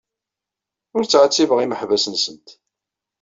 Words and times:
Ur 0.95 1.03
ttɛettibeɣ 1.03 1.59
imeḥbas-nsent. 1.61 2.47